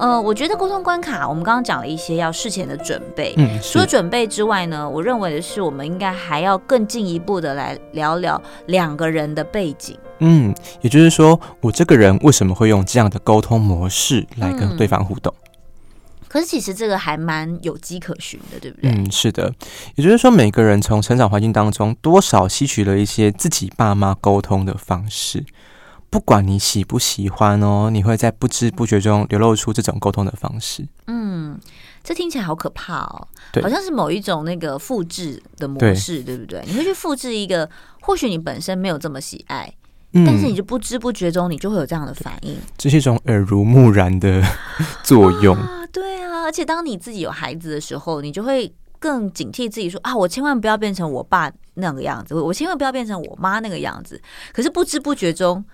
[0.00, 3.34] 呃，我觉得沟通关卡，我们刚刚讲了一些要事前的准备。
[3.36, 9.94] 嗯，除了准备之外呢，我认为的是，我们应该还要更进一步的来聊聊两个人的背景。
[10.20, 15.32] 嗯，也就是说，我这个人为什么会用这样的沟通模式来跟对方互动？
[15.36, 15.46] 嗯
[16.30, 18.88] 可是其实这个还蛮有迹可循的，对不对？
[18.88, 19.52] 嗯，是的。
[19.96, 25.44] 也就是说，每个人从成长环境当中多少吸取了一些自己爸妈沟通的方式，
[26.10, 30.84] 不管你喜不喜欢哦，你会在不知不觉中流露出这种沟通的方式。
[31.06, 31.58] 嗯，
[32.02, 36.64] 这听起来好可怕哦，对，好像是某一种那个复制的模式，对，对不对？
[36.66, 37.68] 你会去复制一个，
[38.00, 39.72] 或许你本身没有这么喜爱，
[40.12, 44.42] 嗯，但是你就不知不觉中你就会有这样的反应，这是一种耳濡目染的
[45.04, 45.56] 作用。
[45.56, 54.20] 啊对啊，而且当你自己有孩子的时候，你就会更警惕自己说啊，我千万不要变成我爸那个样子，我千万不要变成我妈那个样子。
[54.52, 55.64] 可是不知不觉中，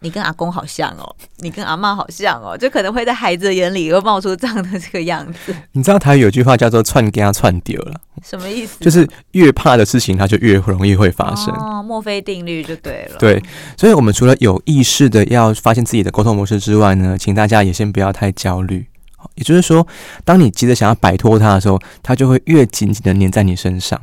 [0.00, 5.54] 你跟阿公好像哦，你跟阿妈好像哦，就可能会在孩子的眼里又冒出这样的这个样子。
[5.72, 8.84] 你知道台语有句话叫做“串跟他串丢了”，什么意思？
[8.84, 11.52] 就是越怕的事情，它就越容易会发生。
[11.54, 13.16] 哦，墨菲定律就对了。
[13.18, 13.42] 对，
[13.76, 18.86] 所以我们除了有意识的要发现自己的沟通模式之外呢，请大家也先不要太焦虑。
[19.34, 19.84] 也就是说，
[20.24, 24.00] 当你急着想要摆脱他的时候，他就会越紧紧的粘在你身上。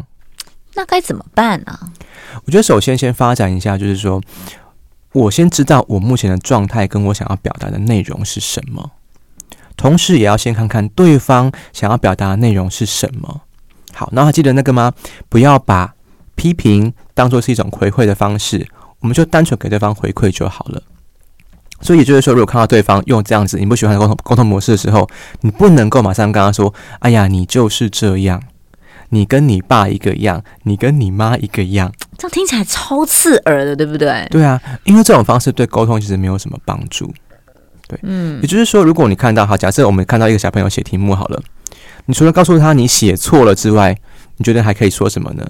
[0.76, 1.80] 那该怎么办呢？
[2.46, 4.20] 我觉得首先先发展一下，就是说
[5.14, 8.92] 我先知道我目前的状态跟我想要表达的内容是什么，
[9.78, 13.42] 同时也要先看看对方想要表达的内容是什么。
[13.94, 14.92] 好，那还记得那个吗？
[15.30, 15.94] 不要把
[16.34, 18.68] 批评当做是一种回馈的方式，
[19.02, 20.82] 我们就单纯给对方回馈就好了。
[21.80, 25.08] 所以也就是说，如果看到对方用这样子你不喜欢的沟通沟通模式的时候，
[25.42, 28.42] 你不能够马上跟他说：“哎呀，你就是这样，
[29.10, 34.28] 你跟你爸一个样，你跟你妈一个样。”这样听起来超刺耳的，对不对？
[34.30, 37.14] 对啊，因为这种方式对沟通其实没有什么帮助。
[37.88, 41.42] 对，嗯，也就是说，如果你看到，哈，假设我们看到一个小朋友写题目好了，
[42.06, 43.98] 你除了告诉他你写错了之外，
[44.38, 45.46] 你觉得还可以说什么呢？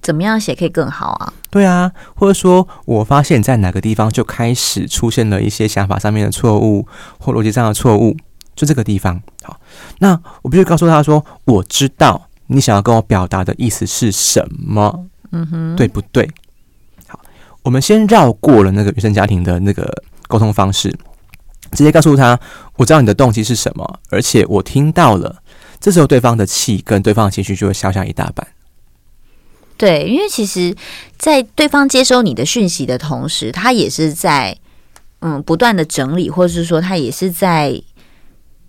[0.00, 1.32] 怎么样写可以更好啊？
[1.48, 6.86] 对啊，或者说我发现你在哪个地方就开始出现了一些想法上面的错误
[7.18, 8.16] 或逻辑上的错误，
[8.56, 9.22] 就这个地方。
[9.42, 9.60] 好，
[9.98, 16.28] 那我必须告诉他说，我知道你想要跟我表达的意思是什么，嗯哼，对不对？
[17.08, 17.20] 好，
[17.62, 19.92] 我们先绕过了那个原生家庭的那个
[20.28, 20.88] 沟通方式，
[21.72, 22.38] 直接告诉他，
[22.76, 25.42] 我知道你的动机是什么，而且我听到了。
[25.80, 28.46] 这时候对方的气跟对方的情绪就会消下一大半。
[29.76, 30.76] 对，因为其实，
[31.18, 34.56] 在对方接收你的讯息的同时，他也是在
[35.18, 37.82] 嗯不断的整理，或者是说他也是在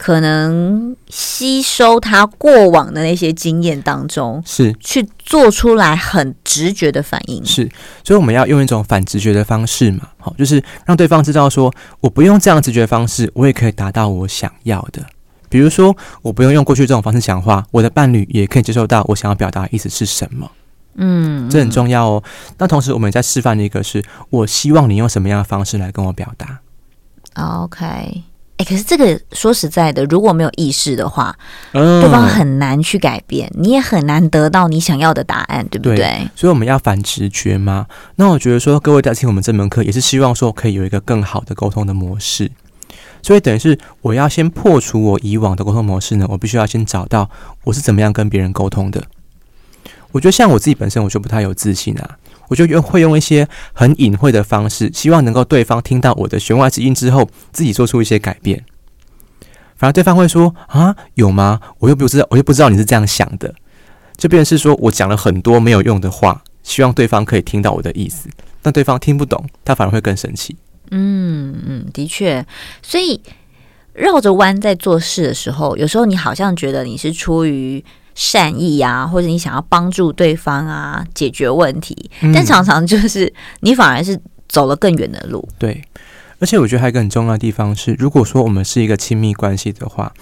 [0.03, 7.45] 可能吸收他过往的那些经验当中，是去做出来很直觉的反应。
[7.45, 7.71] 是，
[8.03, 15.01] 所以我们要用一种反直觉的方式嘛，好，就是让对方知道说，我不用这样直觉的方式，我也可以达到我想要的。
[15.47, 20.51] 比如说，我不用用过去这种方式讲话，我的伴侣也可以接受到我想要表达的意思是什么。
[20.95, 22.21] 嗯，这很重要哦。
[22.57, 26.59] 那同时，我们也在示范的一个是，我希望你用什么样的方式来跟我表达。
[27.35, 28.23] OK，
[28.57, 31.35] 哎，可是这个说实在的，如果没有意识的话，
[31.71, 35.95] 嗯，对方很难去改变，你也很难得到你想要的答案，对不对？
[35.95, 37.87] 对，所以我们要反直觉吗？
[38.17, 42.51] 那我觉得说，各位在听我们这门课，也是希望说可以有一个更好的沟通的模式。
[43.23, 47.29] 所以等于是我要先破除我以往的沟通模式呢，我必须要先找到
[47.63, 49.01] 我是怎么样跟别人沟通的。
[50.11, 52.17] 我觉得像我自己本身，我就不太有自信啊。
[52.53, 58.63] 我就用会用一些很隐晦的方式，希望能够对方听到我的弦外之音之后，自己做出一些改变。
[59.75, 61.59] 反而对方会说：“啊，有吗？
[61.79, 63.55] 我又不知道，我又不知道你是这样想的。”
[64.15, 68.29] 就变是说我讲了很多没有用的话，希望对方可以听到我的意思，
[68.61, 70.55] 但对方听不懂，他反而会更生气。
[70.91, 72.45] 嗯嗯，的确。
[72.83, 73.19] 所以
[73.93, 77.83] 绕着弯在做事的时候，有时候你好像觉得你是出于。
[78.15, 83.31] 善意啊，或者你想要帮助对方啊，解决问题，嗯，但常常就是
[83.61, 85.47] 你反而是走了更远的路。
[85.57, 85.83] 对，
[86.39, 90.13] 而且我觉得还有一个很重要的地方是，如果说我们是一个亲密关系的话，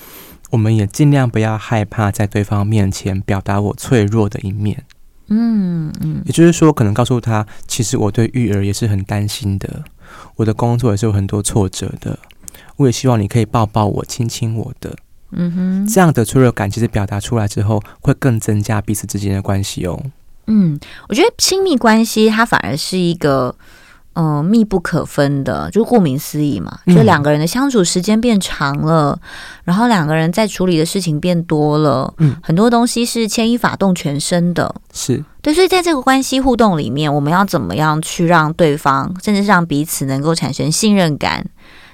[0.52, 4.84] 我们也尽量不要害怕在对方面前表达我脆弱的一面。
[5.34, 9.84] 嗯嗯，也就是说，可能告诉他，其实我对育儿也是很担心的，
[10.36, 12.20] 我的工作也是有很多挫折的，
[12.76, 14.96] 我也希望你可以抱抱我，亲亲我的。
[15.32, 20.02] 嗯哼，这样的脆弱感其实表达出来之后，会更增加彼此之间的关系哦。
[20.48, 23.56] 嗯，我觉得亲密关系它反而是一个，
[24.14, 29.20] 嗯、呃，密不可分的，就顾名思义嘛，就两个人的相处时间变长了，嗯、
[29.64, 41.46] 然后两个人在处理的事情变多了，嗯，很多东西是牵一发动全身的，是对，所以在这个关系互动里面，我们要怎么样去让对方，甚至是让彼此能够产生信任感，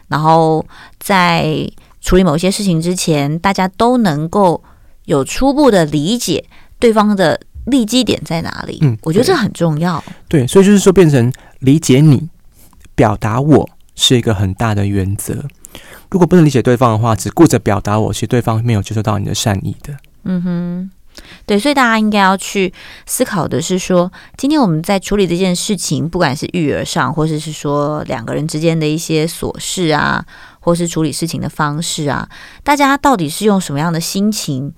[0.08, 0.66] 然后
[1.00, 1.70] 在。
[2.02, 4.64] 处理某些事情之前，大家都能够
[5.06, 6.46] 有初步的理解
[6.80, 8.80] 对方的利基点在哪里。
[8.82, 10.04] 嗯，我觉得这很重要。
[10.28, 12.30] 对，所以就是说，变成理解你，
[12.96, 15.46] 表达我是一个很大的原则。
[16.10, 19.94] 如果不能理解对方的话，只顾着表达我，其实对方没有接受到你的善意的。
[20.24, 20.92] 嗯哼。
[21.48, 22.72] 对，所以大家应该要去
[23.08, 30.24] 思考的是说，今天我们在处理这件事情，不管是育儿上，或者是说两个人之间的一些琐事啊，
[30.68, 32.28] 或是处理事情的方式啊，
[32.62, 34.74] 大家到底是用什么样的心情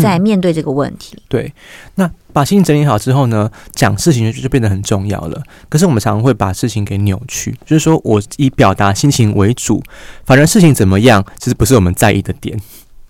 [0.00, 1.16] 在面对这个问题？
[1.16, 1.52] 嗯、对，
[1.96, 5.42] 那把心情整理好之后呢，讲事情就就变得很重要了。
[5.68, 9.82] 可是我们常常会把事情给扭曲，就是说我以表达心情为主，
[10.24, 12.56] 反正事情怎么样，其实不是我们在意的点。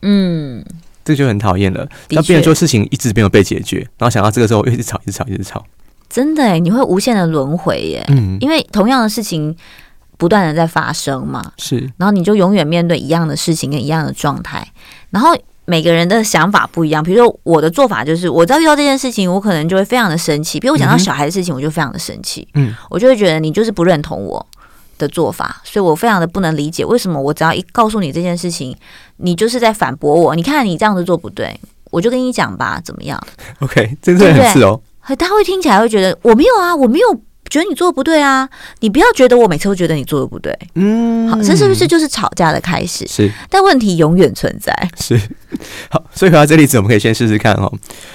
[0.00, 0.64] 嗯。
[1.04, 1.86] 这个就很讨厌了。
[2.10, 5.62] 那别人说事情一直没有被解决，然后想到这个时候又一直吵，一直吵，一直吵。
[6.08, 8.04] 真的哎，你会无限的轮回耶。
[8.08, 9.54] 嗯，因为同样的事情
[10.22, 11.42] 不断的在发生嘛。
[11.58, 11.78] 是。
[11.96, 14.64] 然后你就永远面对一样的事情跟一样的状态。
[15.10, 17.02] 然后每个人的想法不一样。
[17.02, 20.60] 比如说我的做法就是，我只要遇到这件事情，我可能就会非常的生气。
[20.60, 22.46] 比如我讲到小孩的事情，我就非常的生气。
[22.54, 22.72] 嗯。
[22.88, 24.46] 我就会觉得你就是不认同我
[24.96, 28.76] 的做法，所以我非常的不能理解为什么我只要一告诉你这件事情，
[29.16, 30.36] 你就是在反驳我。
[30.36, 31.58] 你看你这样子做不对，
[31.90, 33.20] 我就跟你讲吧，怎么样？
[33.58, 34.80] OK，真的很是哦。
[35.18, 37.20] 他会听起来会觉得我没有啊，我没有
[37.52, 38.48] 觉得你做的不对啊。
[38.80, 40.58] 你不要觉得我每次都觉得你做的不对。
[40.74, 43.06] 嗯，好，这是不是就是吵架的开始？
[43.06, 44.74] 是，但问题永远存在。
[44.98, 45.20] 是，
[45.90, 47.70] 好，所以回到这例子，我们可以先试试看哦。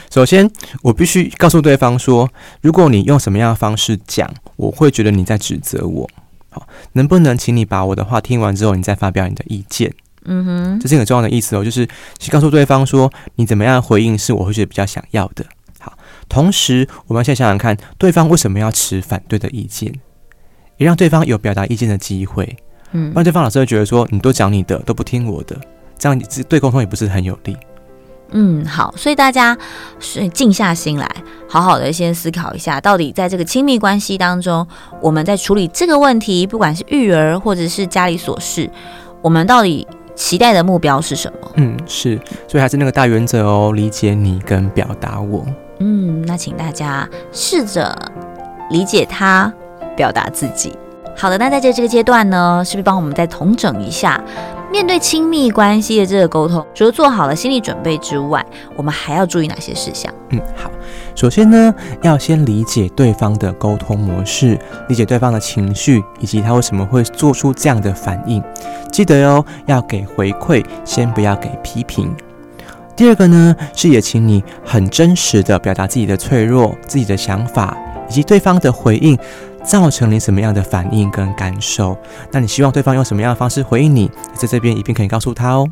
[0.10, 0.50] 首先，
[0.81, 2.28] 我必须告诉对方说，
[2.62, 6.10] 如果你用什么样的方式讲，我会觉得你在指责我。
[6.50, 9.94] 好能不能请你把我的话听完之后，你再发表你的意见？
[10.25, 11.88] 嗯哼，这是很重要的意思哦，就是
[12.18, 15.45] 去告诉对方说，你怎么样回应是我会觉得比较想要的。
[16.30, 19.94] 好，同时我们要先想想看，对方为什么要持反对的意见，
[20.78, 22.56] 也让对方有表达意见的机会。
[22.92, 25.60] 嗯，不然对方老师会觉得说，你都讲你的，都不听我的，
[25.98, 27.58] 这样对沟通也不是很有利。
[28.32, 29.58] 嗯，好，所以大家
[30.00, 31.10] 是静下心来，
[31.48, 34.68] 好好的先思考一下，到底在这个亲密关系当中，
[35.02, 38.70] 我们在处理这个问题，不管是育儿或者是家里琐事，
[39.22, 41.52] 我们到底期待的目标是什么？
[41.56, 42.20] 嗯，是，
[42.50, 45.46] 所以还是那个大原则哦，理解你跟表达我。
[45.80, 47.96] 嗯，那请大家试着
[48.70, 49.52] 理解他，
[49.96, 50.78] 表达自己。
[51.16, 54.22] 好的，那在这这个阶段呢，是不是帮我们再统整一下？
[54.70, 58.46] 面对亲密关系的这个沟通，除了做好了心理准备之外，
[58.76, 60.14] 我们还要注意哪些事项？
[60.30, 60.70] 嗯，好，
[61.16, 64.60] 首先呢，要先理解对方的沟通模式，
[64.90, 68.44] 理解对方的情绪，以及他为什么会做出这样的反应。
[68.92, 72.14] 记得哟，要给回馈，先不要给批评。
[72.98, 77.78] 第二个呢，是也请你很真实的表达自己的脆弱、自己的想法，
[78.10, 79.18] 以及对方的回应。
[79.64, 81.98] 造成你什么样的反应跟感受？
[82.32, 84.10] 那你希望对方用什么样的方式回应你？
[84.34, 85.68] 在这边一定可以告诉他哦。